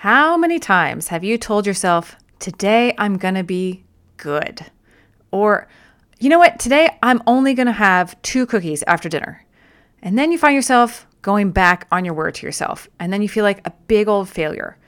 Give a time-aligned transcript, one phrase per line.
[0.00, 3.84] How many times have you told yourself, today I'm going to be
[4.16, 4.64] good?
[5.30, 5.68] Or,
[6.18, 9.44] you know what, today I'm only going to have two cookies after dinner.
[10.00, 12.88] And then you find yourself going back on your word to yourself.
[12.98, 14.78] And then you feel like a big old failure.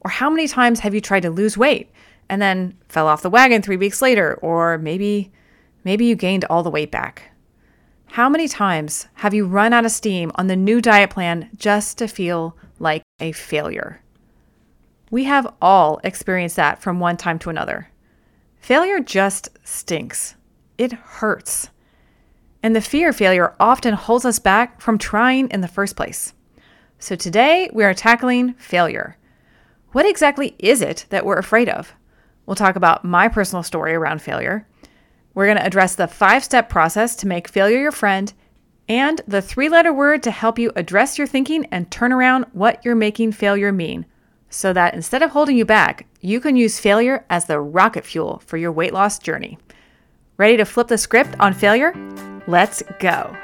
[0.00, 1.90] Or how many times have you tried to lose weight
[2.30, 4.38] and then fell off the wagon three weeks later?
[4.40, 5.30] Or maybe,
[5.84, 7.32] maybe you gained all the weight back.
[8.06, 11.98] How many times have you run out of steam on the new diet plan just
[11.98, 14.00] to feel like a failure?
[15.14, 17.88] We have all experienced that from one time to another.
[18.58, 20.34] Failure just stinks.
[20.76, 21.70] It hurts.
[22.64, 26.32] And the fear of failure often holds us back from trying in the first place.
[26.98, 29.16] So today we are tackling failure.
[29.92, 31.94] What exactly is it that we're afraid of?
[32.44, 34.66] We'll talk about my personal story around failure.
[35.32, 38.32] We're going to address the five step process to make failure your friend
[38.88, 42.84] and the three letter word to help you address your thinking and turn around what
[42.84, 44.06] you're making failure mean
[44.54, 48.40] so that instead of holding you back, you can use failure as the rocket fuel
[48.46, 49.58] for your weight loss journey.
[50.36, 51.92] Ready to flip the script on failure?
[52.46, 53.36] Let's go.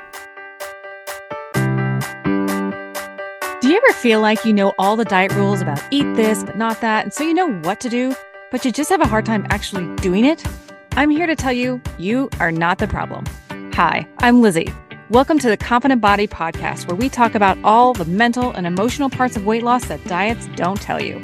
[3.60, 6.56] Do you ever feel like you know all the diet rules about eat this, but
[6.56, 8.14] not that, and so you know what to do,
[8.52, 10.44] but you just have a hard time actually doing it?
[10.92, 13.24] I'm here to tell you, you are not the problem.
[13.74, 14.72] Hi, I'm Lizzie.
[15.10, 19.10] Welcome to the Confident Body Podcast, where we talk about all the mental and emotional
[19.10, 21.20] parts of weight loss that diets don't tell you.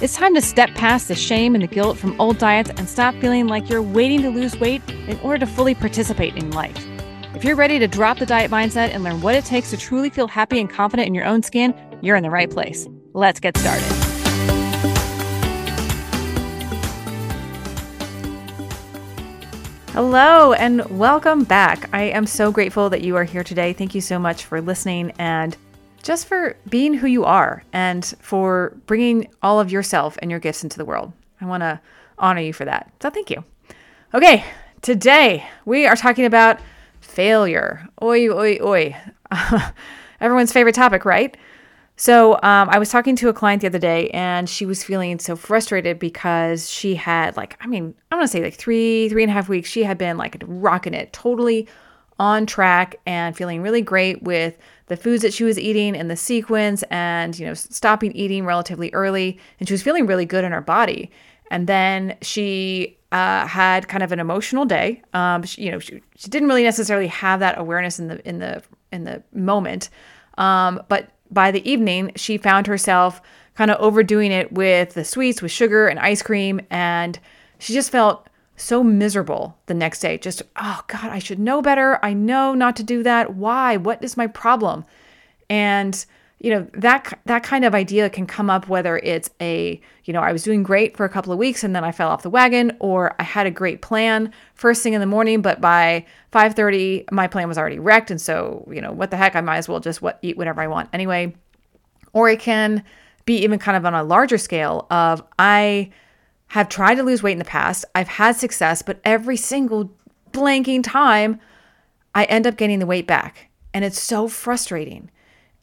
[0.00, 3.14] It's time to step past the shame and the guilt from old diets and stop
[3.16, 6.86] feeling like you're waiting to lose weight in order to fully participate in life.
[7.34, 10.08] If you're ready to drop the diet mindset and learn what it takes to truly
[10.08, 12.88] feel happy and confident in your own skin, you're in the right place.
[13.12, 14.05] Let's get started.
[19.96, 21.88] Hello and welcome back.
[21.90, 23.72] I am so grateful that you are here today.
[23.72, 25.56] Thank you so much for listening and
[26.02, 30.62] just for being who you are and for bringing all of yourself and your gifts
[30.62, 31.14] into the world.
[31.40, 31.80] I want to
[32.18, 32.92] honor you for that.
[33.00, 33.42] So thank you.
[34.12, 34.44] Okay,
[34.82, 36.60] today we are talking about
[37.00, 37.88] failure.
[38.02, 38.94] Oi, oi, oi.
[40.20, 41.34] Everyone's favorite topic, right?
[41.96, 45.18] So um, I was talking to a client the other day, and she was feeling
[45.18, 49.30] so frustrated because she had like, I mean, I'm gonna say like three, three and
[49.30, 49.68] a half weeks.
[49.70, 51.66] She had been like rocking it, totally
[52.18, 54.58] on track, and feeling really great with
[54.88, 58.92] the foods that she was eating and the sequence, and you know, stopping eating relatively
[58.92, 61.10] early, and she was feeling really good in her body.
[61.50, 65.02] And then she uh, had kind of an emotional day.
[65.14, 68.38] Um, she, you know, she, she didn't really necessarily have that awareness in the in
[68.38, 68.62] the
[68.92, 69.88] in the moment,
[70.36, 73.20] um, but by the evening, she found herself
[73.54, 76.60] kind of overdoing it with the sweets, with sugar and ice cream.
[76.70, 77.18] And
[77.58, 80.18] she just felt so miserable the next day.
[80.18, 81.98] Just, oh God, I should know better.
[82.02, 83.34] I know not to do that.
[83.34, 83.76] Why?
[83.76, 84.84] What is my problem?
[85.48, 86.04] And
[86.46, 90.20] you know that that kind of idea can come up whether it's a you know
[90.20, 92.30] I was doing great for a couple of weeks and then I fell off the
[92.30, 97.10] wagon or I had a great plan first thing in the morning but by 5:30
[97.10, 98.12] my plan was already wrecked.
[98.12, 99.34] And so you know what the heck?
[99.34, 101.34] I might as well just what eat whatever I want anyway.
[102.12, 102.84] Or it can
[103.24, 105.90] be even kind of on a larger scale of I
[106.46, 107.84] have tried to lose weight in the past.
[107.96, 109.90] I've had success but every single
[110.30, 111.40] blanking time
[112.14, 113.48] I end up getting the weight back.
[113.74, 115.10] And it's so frustrating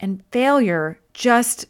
[0.04, 1.66] and failure just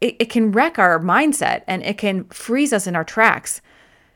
[0.00, 3.62] it, it can wreck our mindset and it can freeze us in our tracks.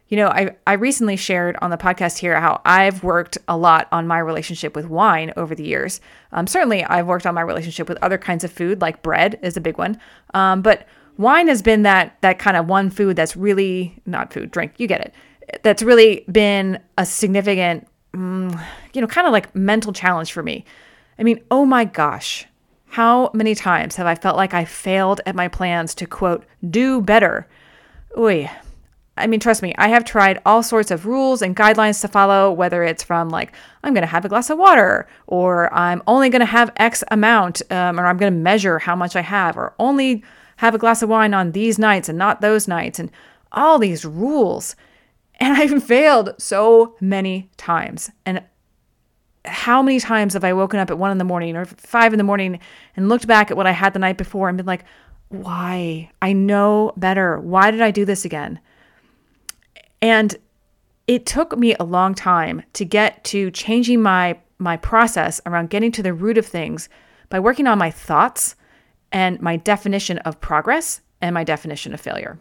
[0.09, 3.87] You know, I, I recently shared on the podcast here how I've worked a lot
[3.93, 6.01] on my relationship with wine over the years.
[6.33, 9.57] Um, certainly, I've worked on my relationship with other kinds of food, like bread is
[9.57, 10.01] a big one.
[10.35, 10.87] Um, but
[11.17, 14.75] wine has been that that kind of one food that's really not food, drink.
[14.79, 15.63] You get it.
[15.63, 20.65] That's really been a significant, mm, you know, kind of like mental challenge for me.
[21.19, 22.47] I mean, oh my gosh,
[22.97, 27.03] how many times have I felt like I failed at my plans to quote, do
[27.03, 27.47] better?
[28.17, 28.51] Oy.
[29.19, 32.51] I mean, trust me, I have tried all sorts of rules and guidelines to follow,
[32.51, 33.53] whether it's from like,
[33.85, 37.05] I'm going to have a glass of water, or I'm only going to have X
[37.11, 40.25] amount, um, or I'm going to measure how much I have, or only
[40.57, 43.11] have a glass of wine on these nights and not those nights, and
[43.53, 44.75] all these rules.
[45.35, 48.11] And I've failed so many times.
[48.25, 48.43] And
[49.47, 52.19] how many times have I woken up at one in the morning or five in
[52.19, 52.59] the morning
[52.97, 54.85] and looked back at what I had the night before and been like,
[55.29, 56.11] why?
[56.23, 57.41] I know better.
[57.41, 58.61] Why did I do this again?
[60.01, 60.37] And
[61.07, 65.93] it took me a long time to get to changing my my process around getting
[65.93, 66.89] to the root of things
[67.29, 68.57] by working on my thoughts
[69.13, 72.39] and my definition of progress and my definition of failure.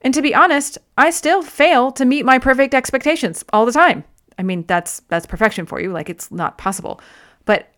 [0.00, 4.04] And to be honest, I still fail to meet my perfect expectations all the time.
[4.40, 5.92] I mean, that's that's perfection for you.
[5.92, 6.98] Like it's not possible.
[7.44, 7.68] But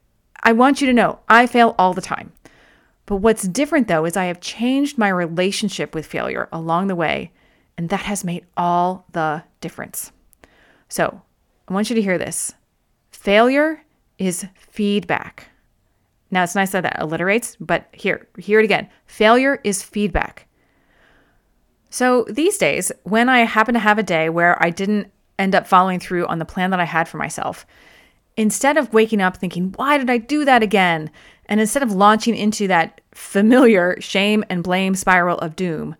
[0.44, 2.32] I want you to know I fail all the time.
[3.04, 7.32] But what's different though is I have changed my relationship with failure along the way,
[7.76, 10.12] and that has made all the difference.
[10.88, 11.20] So
[11.66, 12.54] I want you to hear this
[13.10, 13.82] failure
[14.18, 15.48] is feedback.
[16.30, 18.88] Now it's nice that that alliterates, but here, hear it again.
[19.06, 20.46] Failure is feedback.
[21.90, 25.66] So these days, when I happen to have a day where I didn't end up
[25.66, 27.66] following through on the plan that I had for myself,
[28.36, 31.10] instead of waking up thinking, why did I do that again?
[31.46, 35.96] And instead of launching into that familiar shame and blame spiral of doom,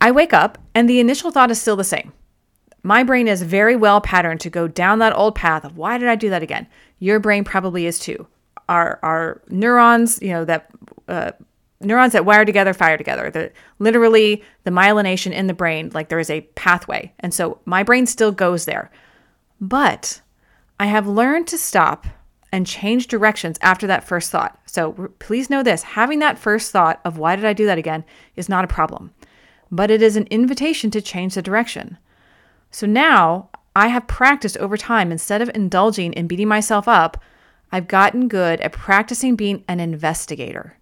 [0.00, 2.12] I wake up and the initial thought is still the same.
[2.82, 6.08] My brain is very well patterned to go down that old path of why did
[6.08, 6.66] I do that again?
[6.98, 8.26] Your brain probably is too.
[8.68, 10.70] Our our neurons, you know, that
[11.06, 11.32] uh,
[11.84, 13.30] neurons that wire together fire together.
[13.30, 17.12] The literally the myelination in the brain, like there is a pathway.
[17.20, 18.90] And so my brain still goes there.
[19.60, 20.20] But
[20.80, 22.06] I have learned to stop
[22.52, 24.60] and change directions after that first thought.
[24.66, 28.04] So please know this, having that first thought of why did I do that again
[28.36, 29.12] is not a problem.
[29.70, 31.96] But it is an invitation to change the direction.
[32.70, 37.22] So now I have practiced over time instead of indulging in beating myself up,
[37.70, 40.76] I've gotten good at practicing being an investigator.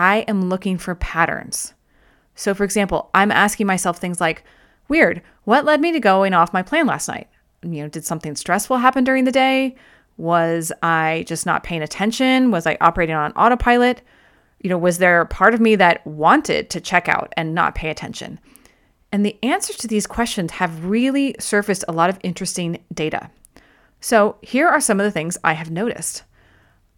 [0.00, 1.74] I am looking for patterns.
[2.34, 4.44] So, for example, I'm asking myself things like,
[4.88, 7.28] Weird, what led me to going off my plan last night?
[7.62, 9.76] You know, did something stressful happen during the day?
[10.16, 12.50] Was I just not paying attention?
[12.50, 14.00] Was I operating on autopilot?
[14.62, 17.74] You know, was there a part of me that wanted to check out and not
[17.74, 18.40] pay attention?
[19.12, 23.30] And the answers to these questions have really surfaced a lot of interesting data.
[24.00, 26.22] So, here are some of the things I have noticed.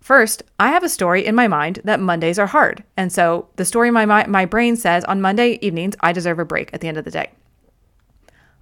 [0.03, 2.83] First, I have a story in my mind that Mondays are hard.
[2.97, 6.45] And so the story my, my, my brain says on Monday evenings, I deserve a
[6.45, 7.31] break at the end of the day.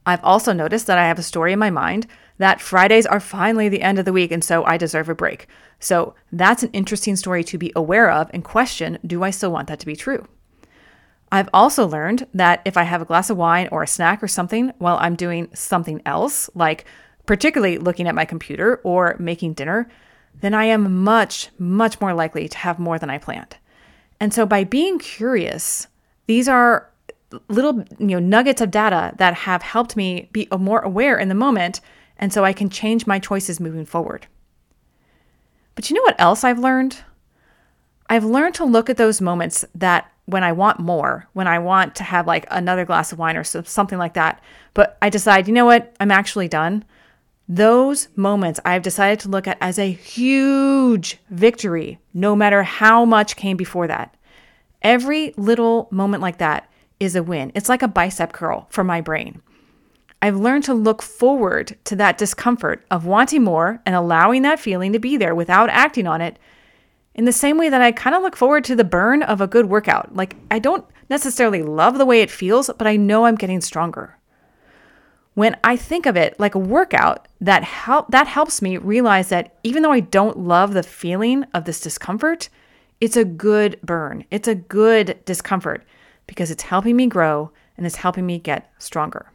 [0.05, 2.07] I've also noticed that I have a story in my mind
[2.37, 5.47] that Fridays are finally the end of the week and so I deserve a break.
[5.79, 9.69] So that's an interesting story to be aware of and question do I still want
[9.69, 10.29] that to be true?
[11.33, 14.29] I've also learned that if I have a glass of wine or a snack or
[14.29, 16.85] something while I'm doing something else, like
[17.25, 19.89] particularly looking at my computer or making dinner,
[20.41, 23.57] then I am much, much more likely to have more than I planned.
[24.19, 25.87] And so by being curious,
[26.27, 26.91] these are
[27.49, 31.35] little you know nuggets of data that have helped me be more aware in the
[31.35, 31.81] moment
[32.19, 34.27] and so I can change my choices moving forward.
[35.75, 36.99] But you know what else I've learned?
[38.09, 41.95] I've learned to look at those moments that when I want more, when I want
[41.97, 44.43] to have like another glass of wine or something like that,
[44.75, 46.85] but I decide, you know what, I'm actually done.
[47.53, 53.35] Those moments I've decided to look at as a huge victory, no matter how much
[53.35, 54.17] came before that.
[54.83, 56.71] Every little moment like that
[57.01, 57.51] is a win.
[57.57, 59.43] It's like a bicep curl for my brain.
[60.23, 64.93] I've learned to look forward to that discomfort of wanting more and allowing that feeling
[64.93, 66.39] to be there without acting on it
[67.17, 69.49] in the same way that I kind of look forward to the burn of a
[69.49, 70.15] good workout.
[70.15, 74.20] Like, I don't necessarily love the way it feels, but I know I'm getting stronger
[75.35, 79.57] when I think of it like a workout, that help that helps me realize that
[79.63, 82.49] even though I don't love the feeling of this discomfort,
[83.01, 84.25] it's a good burn.
[84.31, 85.85] It's a good discomfort
[86.27, 89.33] because it's helping me grow and it's helping me get stronger.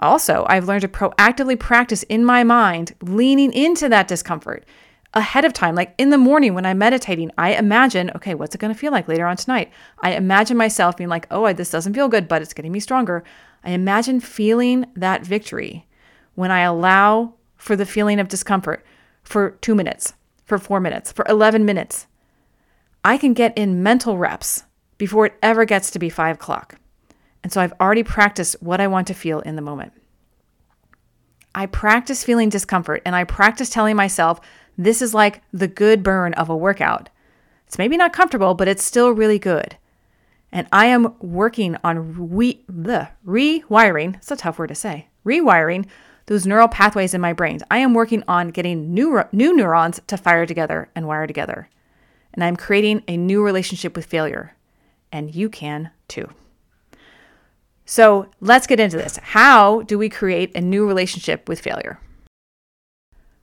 [0.00, 4.64] Also, I've learned to proactively practice in my mind leaning into that discomfort
[5.12, 5.74] ahead of time.
[5.74, 8.92] Like in the morning when I'm meditating, I imagine, okay, what's it going to feel
[8.92, 9.70] like later on tonight?
[10.00, 13.24] I imagine myself being like, oh, this doesn't feel good, but it's getting me stronger.
[13.64, 15.86] I imagine feeling that victory
[16.34, 18.84] when I allow for the feeling of discomfort
[19.22, 20.14] for two minutes,
[20.44, 22.06] for four minutes, for 11 minutes.
[23.04, 24.64] I can get in mental reps
[24.98, 26.76] before it ever gets to be five o'clock.
[27.42, 29.92] And so I've already practiced what I want to feel in the moment.
[31.54, 34.40] I practice feeling discomfort and I practice telling myself
[34.78, 37.08] this is like the good burn of a workout.
[37.66, 39.76] It's maybe not comfortable, but it's still really good.
[40.52, 45.86] And I am working on re- the rewiring, it's a tough word to say, rewiring
[46.26, 47.60] those neural pathways in my brain.
[47.70, 51.68] I am working on getting new, new neurons to fire together and wire together.
[52.32, 54.54] And I'm creating a new relationship with failure.
[55.12, 56.30] And you can too.
[57.84, 59.16] So let's get into this.
[59.16, 61.98] How do we create a new relationship with failure?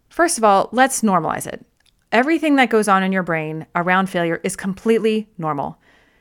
[0.08, 1.66] First of all, let's normalize it.
[2.14, 5.78] Everything that goes on in your brain around failure is completely normal.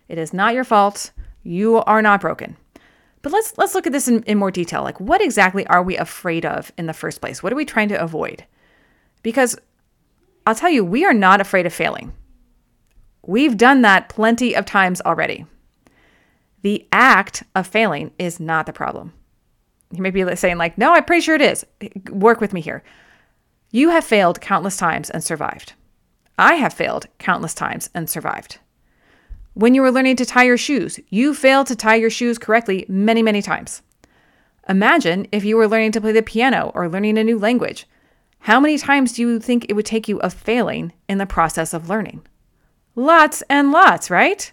[0.09, 1.11] It is not your fault.
[1.43, 2.57] You are not broken.
[3.23, 4.83] But let's let's look at this in, in more detail.
[4.83, 7.43] Like what exactly are we afraid of in the first place?
[7.43, 8.45] What are we trying to avoid?
[9.23, 9.57] Because
[10.47, 12.13] I'll tell you, we are not afraid of failing.
[13.27, 15.47] We've done that plenty of times already.
[16.63, 19.13] The act of failing is not the problem.
[19.93, 21.67] You may be saying, like, no, I'm pretty sure it is.
[22.11, 22.83] Work with me here.
[23.73, 25.75] You have failed countless times and survived.
[26.39, 28.59] I have failed countless times and survived.
[29.57, 32.85] When you were learning to tie your shoes, you failed to tie your shoes correctly
[32.91, 33.81] many, many times.
[34.69, 37.87] Imagine if you were learning to play the piano or learning a new language.
[38.41, 41.73] How many times do you think it would take you of failing in the process
[41.73, 42.27] of learning?
[42.97, 44.53] Lots and lots, right?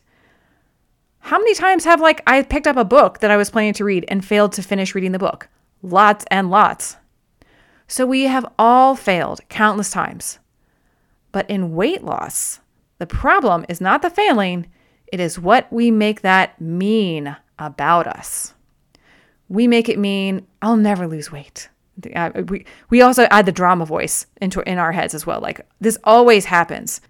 [1.19, 3.83] How many times have like I picked up a book that I was planning to
[3.83, 5.49] read and failed to finish reading the book?
[5.81, 6.95] Lots and lots.
[7.89, 10.39] So we have all failed countless times.
[11.33, 12.61] But in weight loss,
[12.99, 14.67] the problem is not the failing,
[15.07, 18.53] it is what we make that mean about us.
[19.49, 21.69] We make it mean, I'll never lose weight.
[22.15, 25.39] Uh, we, we also add the drama voice into in our heads as well.
[25.39, 27.01] Like, this always happens.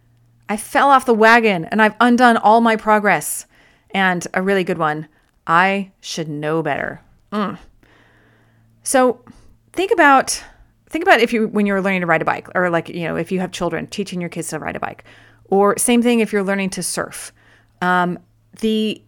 [0.49, 3.45] I fell off the wagon and I've undone all my progress.
[3.91, 5.07] And a really good one,
[5.47, 7.01] I should know better.
[7.31, 7.57] Mm.
[8.83, 9.23] So
[9.71, 10.43] think about
[10.89, 13.15] think about if you when you're learning to ride a bike or like you know
[13.15, 15.03] if you have children teaching your kids to ride a bike
[15.45, 17.33] or same thing if you're learning to surf
[17.83, 18.19] um,
[18.59, 19.01] the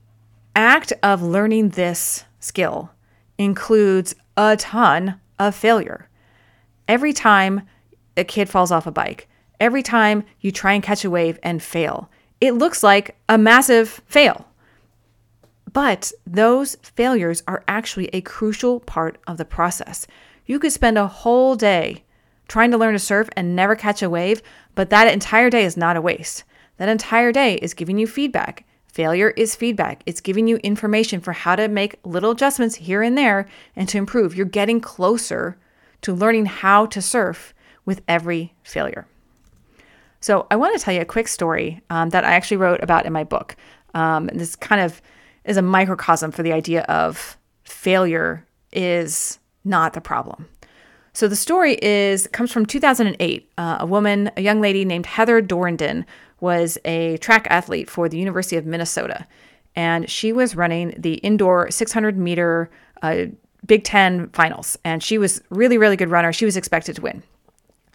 [0.55, 2.91] act of learning this skill
[3.38, 6.10] includes a ton of failure.
[6.88, 7.62] Every time
[8.17, 9.27] a kid falls off a bike
[9.60, 12.10] every time you try and catch a wave and fail
[12.41, 14.48] it looks like a massive fail.
[15.72, 20.05] But those failures are actually a crucial part of the process.
[20.46, 22.03] You could spend a whole day
[22.48, 24.41] trying to learn to surf and never catch a wave,
[24.75, 26.44] but that entire day is not a waste.
[26.77, 28.65] That entire day is giving you feedback.
[28.88, 30.03] Failure is feedback.
[30.05, 33.98] It's giving you information for how to make little adjustments here and there and to
[33.98, 34.36] improve.
[34.36, 35.58] You're getting closer
[36.01, 37.53] to learning how to surf
[37.86, 39.05] with every failure.
[40.22, 43.05] So, I want to tell you a quick story um, that I actually wrote about
[43.05, 43.55] in my book.
[43.94, 45.01] Um, this kind of
[45.44, 50.48] is a microcosm for the idea of failure is not the problem.
[51.13, 53.51] So the story is comes from 2008.
[53.58, 56.05] Uh, a woman, a young lady named Heather Dorniden,
[56.39, 59.25] was a track athlete for the University of Minnesota,
[59.75, 62.70] and she was running the indoor 600 meter
[63.01, 63.25] uh,
[63.65, 66.32] Big Ten finals, and she was really, really good runner.
[66.32, 67.24] She was expected to win,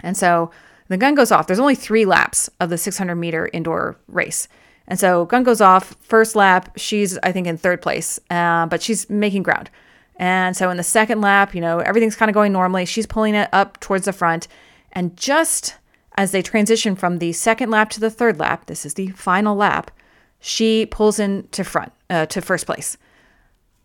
[0.03, 0.51] and so
[0.89, 1.47] the gun goes off.
[1.47, 4.49] There's only three laps of the 600 meter indoor race.
[4.89, 8.83] And so gun goes off, first lap, she's, I think, in third place, uh, but
[8.83, 9.71] she's making ground.
[10.17, 12.85] And so in the second lap, you know, everything's kind of going normally.
[12.85, 14.49] She's pulling it up towards the front.
[14.93, 15.77] And just
[16.21, 19.57] as they transition from the second lap to the third lap, this is the final
[19.57, 19.91] lap,
[20.39, 22.99] she pulls in to front, uh, to first place.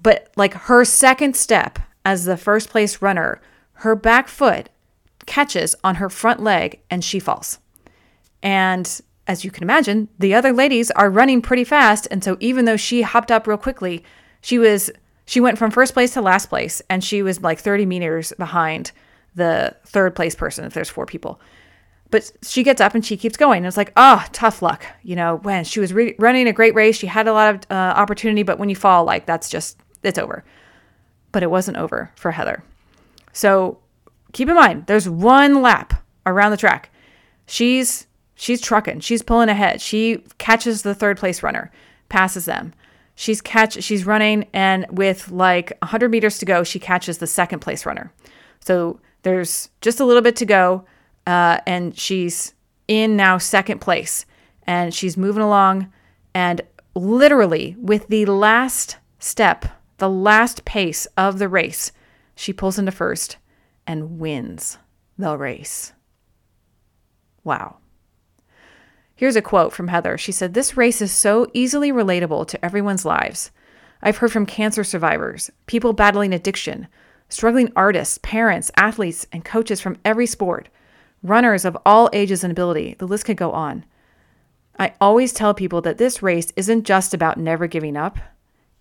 [0.03, 3.39] But like her second step as the first place runner,
[3.75, 4.67] her back foot
[5.25, 7.59] catches on her front leg and she falls.
[8.43, 12.05] And as you can imagine, the other ladies are running pretty fast.
[12.11, 14.03] And so even though she hopped up real quickly,
[14.41, 14.91] she was
[15.25, 18.91] she went from first place to last place, and she was like 30 meters behind
[19.35, 21.39] the third place person if there's four people.
[22.11, 23.65] But she gets up and she keeps going.
[23.65, 24.85] It's like, oh, tough luck.
[25.03, 27.61] You know, when she was re- running a great race, she had a lot of
[27.71, 30.43] uh, opportunity, but when you fall, like that's just, it's over.
[31.31, 32.63] But it wasn't over for Heather.
[33.33, 33.79] So
[34.31, 36.89] keep in mind, there's one lap around the track.
[37.47, 38.99] She's she's trucking.
[38.99, 39.81] She's pulling ahead.
[39.81, 41.71] She catches the third place runner,
[42.09, 42.73] passes them.
[43.15, 47.59] She's catch she's running and with like 100 meters to go, she catches the second
[47.59, 48.11] place runner.
[48.59, 50.85] So there's just a little bit to go,
[51.27, 52.53] uh, and she's
[52.87, 54.25] in now second place,
[54.63, 55.91] and she's moving along,
[56.33, 56.61] and
[56.93, 59.65] literally with the last step,
[59.97, 61.91] the last pace of the race,
[62.35, 63.37] she pulls into first
[63.87, 64.77] and wins
[65.17, 65.93] the race.
[67.43, 67.77] Wow.
[69.15, 70.17] Here's a quote from Heather.
[70.17, 73.51] She said, This race is so easily relatable to everyone's lives.
[74.01, 76.87] I've heard from cancer survivors, people battling addiction,
[77.29, 80.67] struggling artists, parents, athletes, and coaches from every sport,
[81.25, 82.95] runners of all ages and ability.
[82.99, 83.85] The list could go on.
[84.77, 88.17] I always tell people that this race isn't just about never giving up,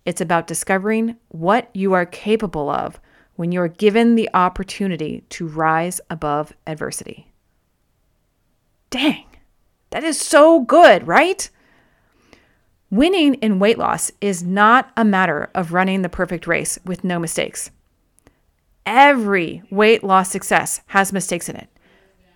[0.05, 2.99] it's about discovering what you are capable of
[3.35, 7.31] when you are given the opportunity to rise above adversity.
[8.89, 9.25] Dang.
[9.89, 11.49] That is so good, right?
[12.91, 17.17] Winning in weight loss is not a matter of running the perfect race with no
[17.17, 17.71] mistakes.
[18.85, 21.69] Every weight loss success has mistakes in it.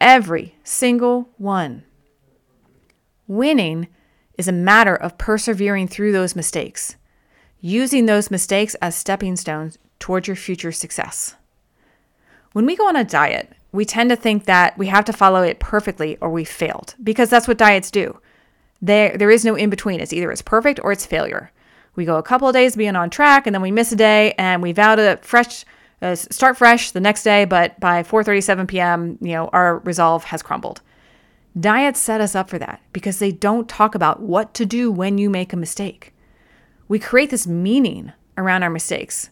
[0.01, 1.83] Every single one.
[3.27, 3.87] Winning
[4.37, 6.95] is a matter of persevering through those mistakes,
[7.59, 11.35] using those mistakes as stepping stones towards your future success.
[12.53, 15.43] When we go on a diet, we tend to think that we have to follow
[15.43, 18.19] it perfectly or we failed because that's what diets do.
[18.81, 19.99] There, there is no in between.
[19.99, 21.51] It's either it's perfect or it's failure.
[21.95, 24.33] We go a couple of days being on track and then we miss a day
[24.37, 25.65] and we vow to fresh,
[26.01, 30.41] uh, start fresh the next day, but by 4:37 p.m., you know, our resolve has
[30.41, 30.81] crumbled.
[31.59, 35.17] Diets set us up for that because they don't talk about what to do when
[35.17, 36.13] you make a mistake.
[36.87, 39.29] We create this meaning around our mistakes.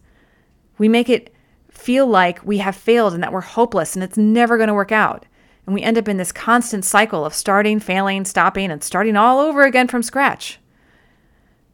[0.77, 1.33] We make it
[1.71, 4.91] feel like we have failed and that we're hopeless and it's never going to work
[4.91, 5.25] out.
[5.65, 9.39] And we end up in this constant cycle of starting, failing, stopping, and starting all
[9.39, 10.59] over again from scratch.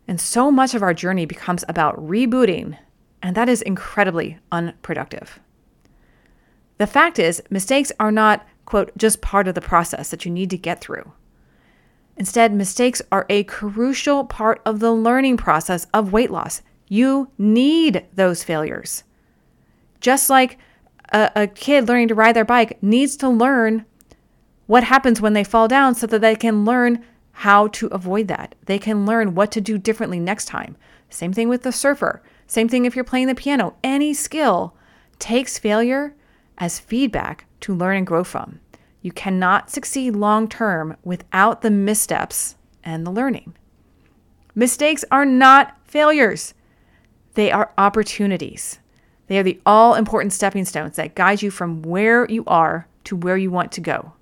[0.07, 2.77] And so much of our journey becomes about rebooting,
[3.23, 5.39] and that is incredibly unproductive.
[6.77, 10.49] The fact is, mistakes are not, quote, just part of the process that you need
[10.49, 11.13] to get through.
[12.17, 16.61] Instead, mistakes are a crucial part of the learning process of weight loss.
[16.89, 19.03] You need those failures.
[20.01, 20.59] Just like
[21.11, 23.85] a, a, kid learning to ride their bike needs to learn
[24.67, 28.53] what happens when they fall down so that they can learn how to avoid that.
[28.65, 30.75] They can learn what to do differently next time.
[31.09, 32.21] Same thing with the surfer.
[32.53, 33.73] Same thing if you're playing the piano.
[33.83, 34.75] Any skill
[35.17, 36.13] takes failure
[36.59, 38.59] as feedback to learn and grow from.
[39.01, 43.55] You cannot succeed long term without the missteps and the learning.
[44.53, 46.53] Mistakes are not failures,
[47.33, 48.77] they are opportunities.
[49.25, 53.15] They are the all important stepping stones that guide you from where you are to
[53.15, 54.13] where you want to go.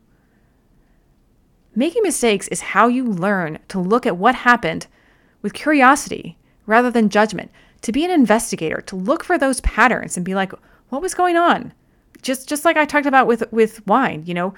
[1.75, 4.88] Making mistakes is how you learn to look at what happened
[5.41, 10.25] with curiosity rather than judgment, to be an investigator, to look for those patterns and
[10.25, 10.53] be like,
[10.89, 11.73] what was going on?
[12.21, 14.53] Just just like I talked about with with wine, you know,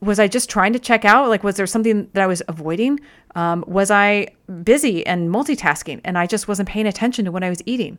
[0.00, 1.28] was I just trying to check out?
[1.28, 3.00] Like, was there something that I was avoiding?
[3.34, 4.28] Um, was I
[4.62, 7.98] busy and multitasking and I just wasn't paying attention to what I was eating?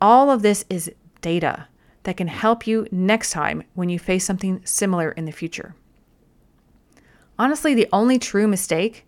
[0.00, 1.66] All of this is data
[2.02, 5.74] that can help you next time when you face something similar in the future.
[7.38, 9.06] Honestly, the only true mistake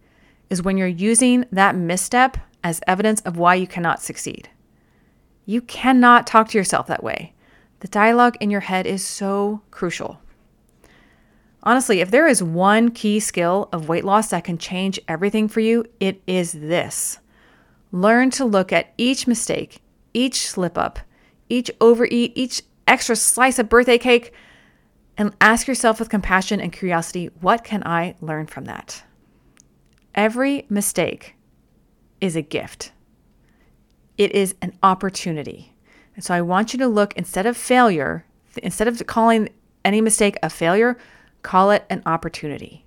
[0.51, 4.49] is when you're using that misstep as evidence of why you cannot succeed.
[5.49, 7.33] You cannot talk to yourself that way.
[7.81, 10.21] The dialogue in your head is so crucial.
[11.63, 15.61] Honestly, if there is one key skill of weight loss that can change everything for
[15.61, 17.19] you, it is this.
[17.93, 19.81] Learn to look at each mistake,
[20.13, 20.99] each slip up,
[21.49, 24.35] each overeat, each extra slice of birthday cake
[25.17, 29.03] and ask yourself with compassion and curiosity what can I learn from that?
[30.15, 31.37] Every mistake
[32.21, 32.93] is a gift,
[34.19, 35.73] it is an opportunity.
[36.15, 38.25] And so I want you to look instead of failure,
[38.63, 39.49] instead of calling
[39.85, 40.99] any mistake a failure,
[41.43, 42.85] call it an opportunity.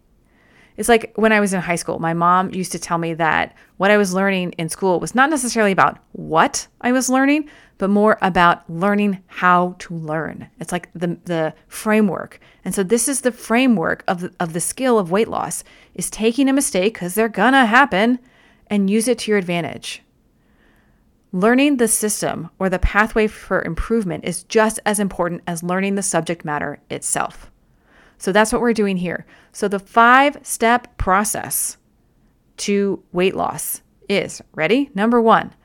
[0.78, 3.56] It's like when I was in high school, my mom used to tell me that
[3.78, 7.90] what I was learning in school was not necessarily about what I was learning, but
[7.90, 10.50] more about learning how to learn.
[10.60, 12.40] It's like the, the framework.
[12.66, 15.64] And so this is the framework of the, of the skill of weight loss
[15.94, 18.20] is taking a mistake because they're gonna happen
[18.68, 20.02] and use it to your advantage.
[21.34, 26.04] Learning the system or the pathway for improvement is just as important as learning the
[26.04, 27.50] subject matter itself.
[28.18, 29.26] So that's what we're doing here.
[29.54, 31.78] So the five step process
[32.58, 34.92] to weight loss is ready?
[34.94, 35.56] Number one,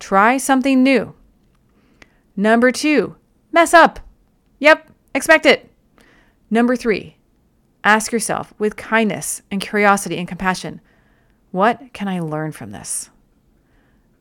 [0.00, 1.14] try something new.
[2.36, 3.16] Number two,
[3.52, 4.00] mess up.
[4.58, 5.70] Yep, expect it.
[6.50, 7.16] Number three,
[7.84, 10.80] ask yourself with kindness and curiosity and compassion,
[11.52, 13.08] what can I learn from this?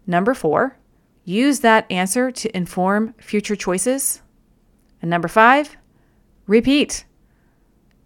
[0.05, 0.77] Number four,
[1.23, 4.21] use that answer to inform future choices.
[5.01, 5.77] And number five,
[6.47, 7.05] repeat.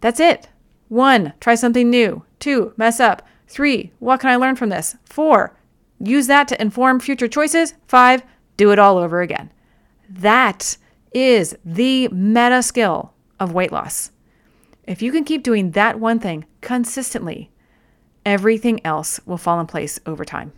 [0.00, 0.48] That's it.
[0.88, 2.24] One, try something new.
[2.38, 3.26] Two, mess up.
[3.48, 4.96] Three, what can I learn from this?
[5.04, 5.56] Four,
[5.98, 7.74] use that to inform future choices.
[7.86, 8.22] Five,
[8.56, 9.52] do it all over again.
[10.08, 10.76] That
[11.12, 14.10] is the meta skill of weight loss.
[14.86, 17.50] If you can keep doing that one thing consistently,
[18.24, 20.52] everything else will fall in place over time.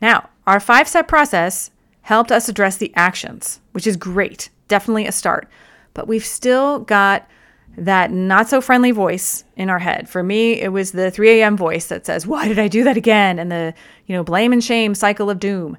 [0.00, 1.70] Now, our five step process
[2.02, 5.48] helped us address the actions, which is great, definitely a start.
[5.94, 7.28] But we've still got
[7.76, 10.08] that not so friendly voice in our head.
[10.08, 11.56] For me, it was the 3 a.m.
[11.56, 13.38] voice that says, Why did I do that again?
[13.38, 13.74] And the,
[14.06, 15.76] you know, blame and shame cycle of doom.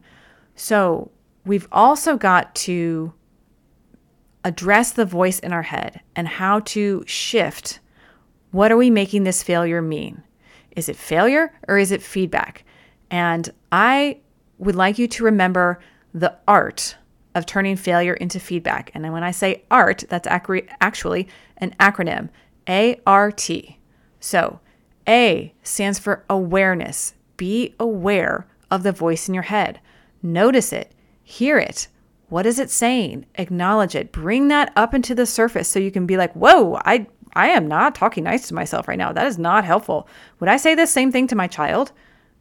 [0.56, 1.12] So
[1.46, 3.14] we've also got to
[4.44, 7.80] address the voice in our head and how to shift
[8.52, 10.24] what are we making this failure mean?
[10.76, 12.64] Is it failure or is it feedback?
[13.12, 14.20] And I
[14.58, 15.80] would like you to remember
[16.14, 16.96] the art
[17.36, 18.92] of turning failure into feedback.
[18.94, 22.30] And when I say art, that's actually an acronym
[23.06, 23.50] ART.
[24.20, 24.60] So,
[25.08, 27.14] A stands for awareness.
[27.38, 29.80] Be aware of the voice in your head.
[30.22, 30.92] Notice it,
[31.24, 31.88] hear it.
[32.28, 33.26] What is it saying?
[33.36, 34.12] Acknowledge it.
[34.12, 37.68] Bring that up into the surface so you can be like, whoa, I, I am
[37.68, 39.12] not talking nice to myself right now.
[39.12, 40.08] That is not helpful.
[40.40, 41.92] Would I say the same thing to my child?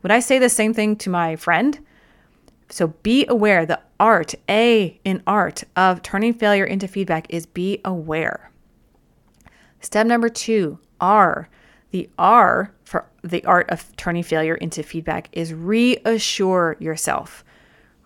[0.02, 1.78] Would I say the same thing to my friend?
[2.70, 3.66] So be aware.
[3.66, 8.50] The art, A in art of turning failure into feedback is be aware.
[9.80, 11.48] Step number two, R.
[11.90, 17.44] The R for the art of turning failure into feedback is reassure yourself.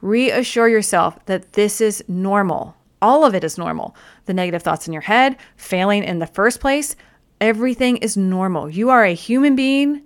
[0.01, 2.77] Reassure yourself that this is normal.
[3.01, 3.97] All of it is normal.
[4.27, 6.95] The negative thoughts in your head, failing in the first place,
[7.41, 8.71] everything is normal.
[8.71, 10.03] You are a human being,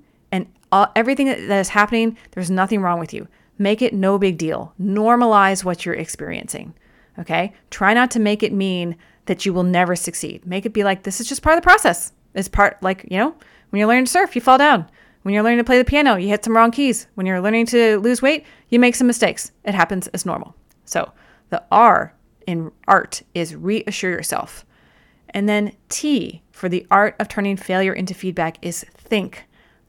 [0.77, 3.27] all, everything that is happening, there's nothing wrong with you.
[3.59, 4.75] Make it no big deal.
[4.81, 6.75] Normalize what you're experiencing.
[7.19, 7.55] Okay?
[7.71, 10.47] Try not to make it mean that you will never succeed.
[10.47, 12.13] Make it be like, this is just part of the process.
[12.35, 13.35] It's part, like, you know,
[13.71, 14.89] when you're learning to surf, you fall down.
[15.23, 17.09] When you're learning to play the piano, you hit some wrong keys.
[17.15, 19.51] When you're learning to lose weight, you make some mistakes.
[19.65, 20.55] It happens as normal.
[20.85, 21.11] So
[21.49, 22.15] the R
[22.47, 24.65] in art is reassure yourself.
[25.31, 29.46] And then T for the art of turning failure into feedback is think.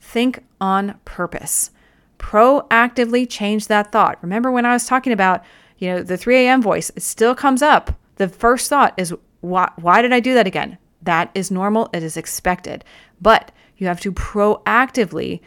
[0.08, 1.72] Think on purpose.
[2.17, 4.17] Proactively change that thought.
[4.22, 5.43] Remember when I was talking about,
[5.80, 6.62] you know, the 3 a.m.
[6.62, 7.91] voice, it still comes up.
[8.15, 10.78] The first thought is, why, why did I do that again?
[11.02, 11.89] That is normal.
[11.91, 12.86] It is expected.
[13.20, 15.41] But you have to proactively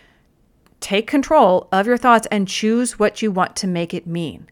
[0.81, 4.46] take control of your thoughts and choose what you want to make it mean.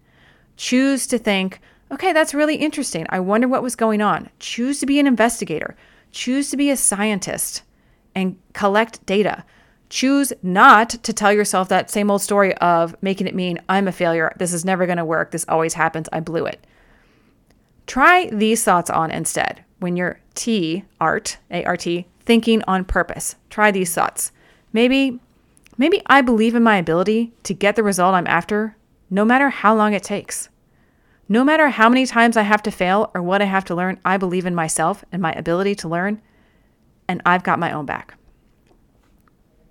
[0.56, 1.60] Choose to think,
[1.92, 3.04] okay, that's really interesting.
[3.10, 4.30] I wonder what was going on.
[4.40, 5.76] Choose to be an investigator.
[6.12, 7.62] Choose to be a scientist
[8.14, 9.44] and collect data.
[9.90, 13.92] Choose not to tell yourself that same old story of making it mean, I'm a
[13.92, 14.32] failure.
[14.36, 15.30] This is never going to work.
[15.30, 16.08] This always happens.
[16.12, 16.64] I blew it.
[17.86, 23.36] Try these thoughts on instead when you're T, art, A R T, thinking on purpose.
[23.48, 24.30] Try these thoughts.
[24.74, 25.20] Maybe
[25.78, 28.76] maybe I believe in my ability to get the result I'm after
[29.08, 30.50] no matter how long it takes.
[31.30, 33.98] No matter how many times I have to fail or what I have to learn,
[34.04, 36.20] I believe in myself and my ability to learn,
[37.06, 38.17] and I've got my own back.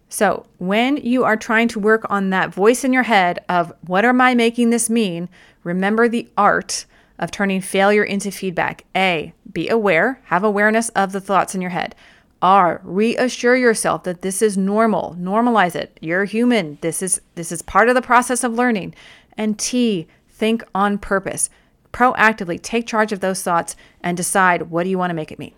[0.09, 4.05] So, when you are trying to work on that voice in your head of what
[4.05, 5.27] am I making this mean,
[5.63, 6.85] remember the art
[7.19, 8.85] of turning failure into feedback.
[8.95, 11.93] A, be aware, have awareness of the thoughts in your head.
[12.41, 15.17] R, reassure yourself that this is normal.
[15.19, 15.97] Normalize it.
[16.01, 16.77] You're human.
[16.81, 18.93] This is this is part of the process of learning.
[19.35, 21.49] And T, think on purpose.
[21.91, 25.39] Proactively take charge of those thoughts and decide what do you want to make it
[25.39, 25.53] mean.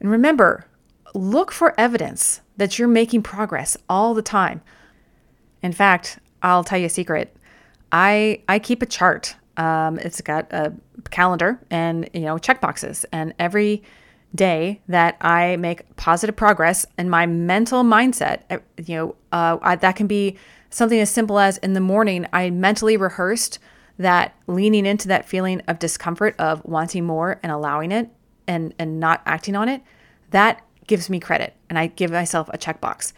[0.00, 0.66] And remember,
[1.14, 4.60] look for evidence that you're making progress all the time.
[5.62, 7.34] In fact, I'll tell you a secret.
[7.90, 10.72] I I keep a chart um, it's got a
[11.10, 13.82] calendar and you know check boxes, and every
[14.34, 19.76] day that I make positive progress in my mental mindset, eh, you know, uh, I,
[19.76, 20.36] that can be
[20.70, 23.60] something as simple as in the morning I mentally rehearsed
[23.96, 28.10] that leaning into that feeling of discomfort of wanting more and allowing it
[28.48, 29.82] and and not acting on it.
[30.30, 33.12] That gives me credit, and I give myself a checkbox.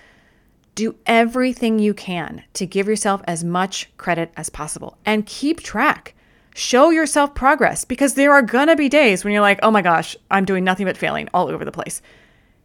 [0.74, 6.14] Do everything you can to give yourself as much credit as possible and keep track.
[6.54, 9.82] Show yourself progress because there are going to be days when you're like, oh my
[9.82, 12.02] gosh, I'm doing nothing but failing all over the place.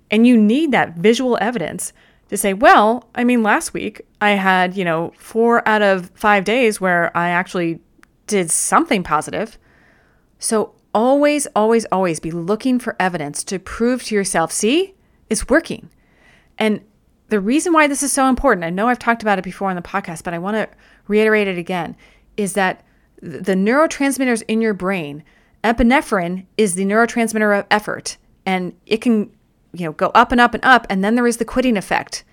[0.09, 1.93] And you need that visual evidence
[2.29, 6.45] to say, well, I mean, last week I had, you know, four out of five
[6.45, 7.79] days where I actually
[8.27, 9.57] did something positive.
[10.39, 14.93] So always, always, always be looking for evidence to prove to yourself, see,
[15.29, 15.89] it's working.
[16.57, 16.81] And
[17.29, 19.75] the reason why this is so important, I know I've talked about it before on
[19.75, 20.69] the podcast, but I want to
[21.07, 21.95] reiterate it again,
[22.35, 22.83] is that
[23.21, 25.23] the neurotransmitters in your brain,
[25.63, 29.31] epinephrine is the neurotransmitter of effort, and it can,
[29.73, 32.23] you know, go up and up and up, and then there is the quitting effect.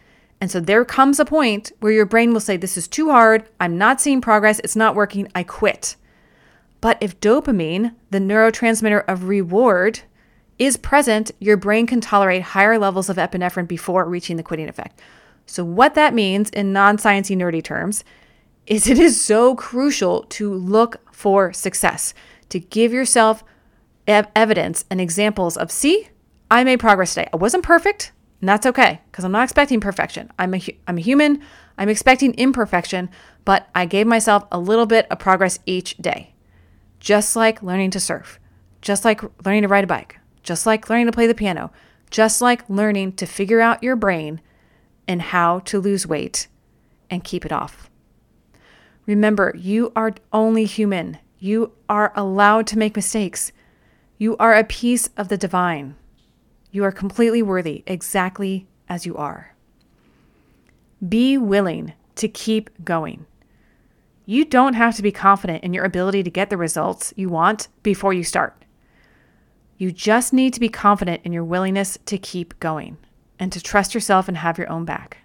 [0.41, 3.49] And so there comes a point where your brain will say, This is too hard.
[3.61, 4.61] I'm not seeing progress.
[4.63, 5.29] It's not working.
[5.35, 5.97] I quit.
[6.81, 10.01] But if dopamine, the neurotransmitter of reward,
[10.59, 15.01] is present, your brain can tolerate higher levels of epinephrine before reaching the quitting effect.
[15.47, 18.05] So, what that means in non sciencey nerdy terms
[18.67, 22.13] is it is so crucial to look for success,
[22.51, 23.43] to give yourself
[24.07, 26.09] ev- evidence and examples of, see,
[26.51, 27.29] I made progress today.
[27.33, 30.31] I wasn't perfect, and that's okay because I'm not expecting perfection.
[30.39, 31.43] I'm a, I'm a human.
[31.79, 33.09] I'm expecting imperfection,
[33.45, 36.35] but I gave myself a little bit of progress each day.
[37.01, 38.39] Just like learning to surf,
[38.83, 41.71] just like learning to ride a bike, just like learning to play the piano,
[42.11, 44.41] just like learning to figure out your brain
[45.07, 46.49] and how to lose weight
[47.11, 47.91] and keep it off.
[49.07, 51.19] Remember, you are only human.
[51.39, 53.53] You are allowed to make mistakes.
[54.19, 55.95] You are a piece of the divine.
[56.71, 59.55] You are completely worthy exactly as you are.
[61.07, 63.25] Be willing to keep going.
[64.31, 67.69] You don't have to be confident in your ability to get the results you want
[67.83, 68.63] before you start.
[69.79, 72.99] You just need to be confident in your willingness to keep going
[73.39, 75.17] and to trust yourself and have your own back.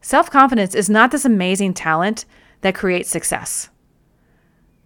[0.00, 2.24] Self confidence is not this amazing talent
[2.60, 3.68] that creates success.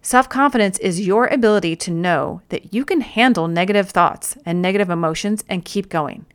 [0.01, 4.89] Self confidence is your ability to know that you can handle negative thoughts and negative
[4.89, 6.25] emotions and keep going.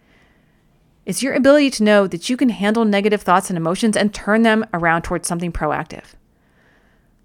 [1.06, 4.42] It's your ability to know that you can handle negative thoughts and emotions and turn
[4.42, 6.14] them around towards something proactive.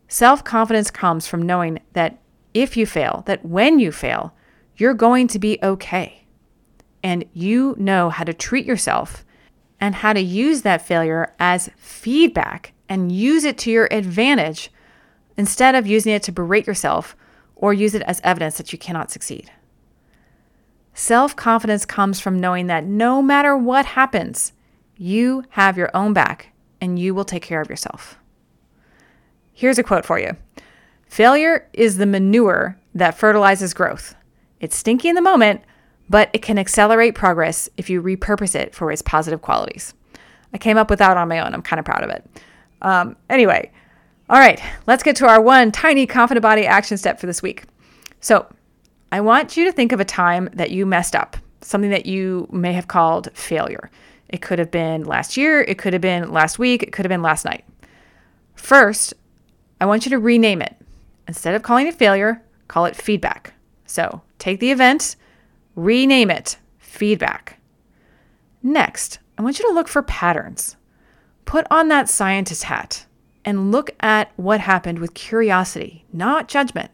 [0.07, 2.17] Self confidence comes from knowing that
[2.53, 4.33] if you fail, that when you fail,
[4.77, 6.23] you're going to be okay.
[7.03, 9.25] And you know how to treat yourself
[9.79, 14.71] and how to use that failure as feedback and use it to your advantage
[15.35, 17.15] instead of using it to berate yourself
[17.55, 19.51] or use it as evidence that you cannot succeed.
[20.93, 24.53] Self confidence comes from knowing that no matter what happens,
[24.95, 28.17] you have your own back and you will take care of yourself.
[29.57, 30.37] Here's a quote for you
[31.07, 34.13] Failure is the manure that fertilizes growth.
[34.59, 35.61] It's stinky in the moment,
[36.07, 39.95] but it can accelerate progress if you repurpose it for its positive qualities.
[40.53, 41.55] I came up with that on my own.
[41.55, 42.23] I'm kind of proud of it.
[42.83, 43.71] Um, anyway,
[44.29, 47.63] all right, let's get to our one tiny confident body action step for this week.
[48.19, 48.45] So,
[49.11, 52.47] I want you to think of a time that you messed up, something that you
[52.51, 53.89] may have called failure.
[54.29, 57.09] It could have been last year, it could have been last week, it could have
[57.09, 57.65] been last night.
[58.53, 59.15] First,
[59.79, 60.75] I want you to rename it.
[61.27, 63.53] Instead of calling it failure, call it feedback.
[63.85, 65.15] So, take the event,
[65.75, 67.59] rename it feedback.
[68.63, 70.77] Next, I want you to look for patterns.
[71.45, 73.05] Put on that scientist hat
[73.45, 76.91] and look at what happened with curiosity, not judgment.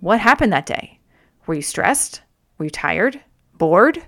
[0.00, 0.98] What happened that day?
[1.46, 2.22] Were you stressed?
[2.58, 3.20] Were you tired?
[3.56, 4.02] Bored?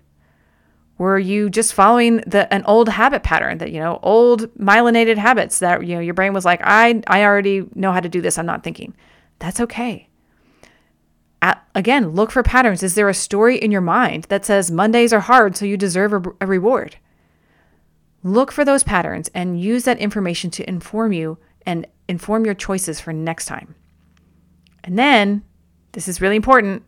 [0.98, 5.58] Were you just following the an old habit pattern that, you know, old myelinated habits
[5.58, 8.38] that, you know, your brain was like, I I already know how to do this,
[8.38, 8.94] I'm not thinking.
[9.38, 10.08] That's okay.
[11.42, 12.82] At, again, look for patterns.
[12.82, 16.14] Is there a story in your mind that says Mondays are hard, so you deserve
[16.14, 16.96] a, a reward?
[18.22, 23.00] Look for those patterns and use that information to inform you and inform your choices
[23.00, 23.74] for next time.
[24.82, 25.44] And then,
[25.92, 26.84] this is really important,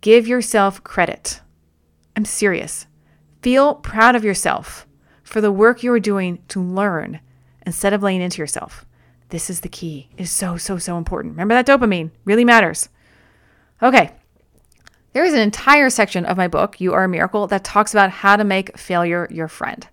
[0.00, 1.40] give yourself credit.
[2.16, 2.87] I'm serious.
[3.42, 4.86] Feel proud of yourself
[5.22, 7.20] for the work you are doing to learn
[7.64, 8.84] instead of laying into yourself.
[9.28, 10.08] This is the key.
[10.16, 11.34] It is so, so, so important.
[11.34, 12.88] Remember that dopamine really matters.
[13.82, 14.12] Okay.
[15.12, 18.10] There is an entire section of my book, You Are a Miracle, that talks about
[18.10, 19.86] how to make failure your friend.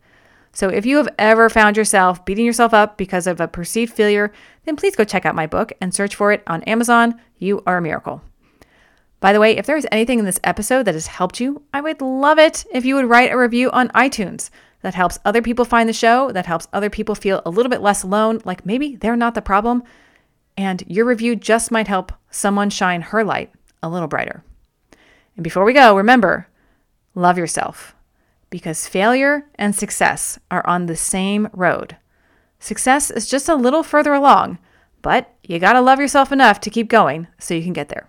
[0.51, 4.31] So if you have ever found yourself beating yourself up because of a perceived failure,
[4.63, 7.19] then please go check out my book and search for it on Amazon.
[7.37, 8.21] You are a miracle.
[9.25, 11.81] By the way, if there is anything in this episode that has helped you, I
[11.81, 14.51] would love it if you would write a review on iTunes.
[14.83, 17.81] That helps other people find the show, that helps other people feel a little bit
[17.81, 19.81] less alone, like maybe they're not the problem.
[20.55, 24.43] And your review just might help someone shine her light a little brighter.
[25.35, 26.47] And before we go, remember
[27.15, 27.95] love yourself
[28.51, 31.97] because failure and success are on the same road.
[32.59, 34.59] Success is just a little further along,
[35.01, 38.07] but you gotta love yourself enough to keep going so you can get there.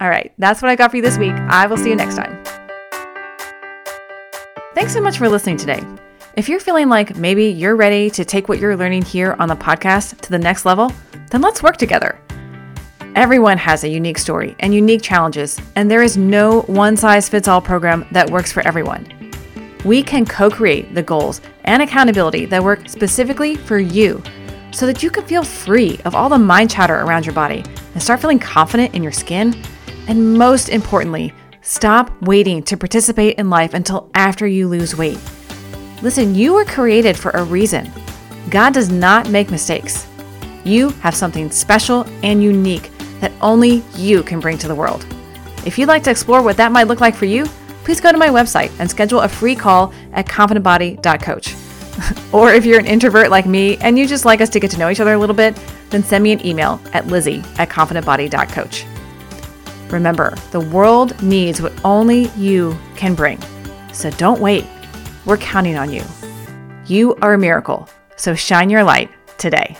[0.00, 1.32] All right, that's what I got for you this week.
[1.32, 2.42] I will see you next time.
[4.74, 5.82] Thanks so much for listening today.
[6.36, 9.56] If you're feeling like maybe you're ready to take what you're learning here on the
[9.56, 10.92] podcast to the next level,
[11.30, 12.20] then let's work together.
[13.14, 17.48] Everyone has a unique story and unique challenges, and there is no one size fits
[17.48, 19.16] all program that works for everyone
[19.86, 24.22] we can co create the goals and accountability that work specifically for you
[24.72, 28.02] so that you can feel free of all the mind chatter around your body and
[28.02, 29.54] start feeling confident in your skin.
[30.08, 35.18] And most importantly, stop waiting to participate in life until after you lose weight.
[36.02, 37.90] Listen, you were created for a reason.
[38.50, 40.06] God does not make mistakes.
[40.64, 42.90] You have something special and unique
[43.20, 45.06] that only you can bring to the world.
[45.64, 47.46] If you'd like to explore what that might look like for you,
[47.84, 51.54] please go to my website and schedule a free call at confidentbody.coach.
[52.32, 54.78] or if you're an introvert like me and you just like us to get to
[54.78, 55.56] know each other a little bit,
[55.90, 58.84] then send me an email at lizzie at confidentbody.coach.
[59.88, 63.40] Remember, the world needs what only you can bring.
[63.92, 64.66] So don't wait.
[65.24, 66.02] We're counting on you.
[66.86, 67.88] You are a miracle.
[68.16, 69.76] So shine your light today.